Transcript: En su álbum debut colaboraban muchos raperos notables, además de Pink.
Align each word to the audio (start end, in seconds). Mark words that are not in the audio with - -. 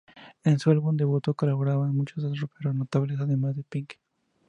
En 0.43 0.57
su 0.57 0.71
álbum 0.71 0.97
debut 0.97 1.23
colaboraban 1.35 1.95
muchos 1.95 2.23
raperos 2.41 2.73
notables, 2.73 3.19
además 3.19 3.55
de 3.55 3.61
Pink. 3.63 3.93